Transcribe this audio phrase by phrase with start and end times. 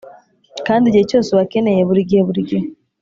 [0.67, 2.65] kandi igihe cyose ubakeneye, burigihe burigihe.